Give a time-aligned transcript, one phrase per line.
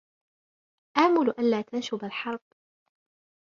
[0.97, 2.41] آمل ألا تنشب الحرب.